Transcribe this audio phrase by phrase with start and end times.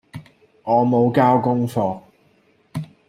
[0.63, 2.01] 我無交功課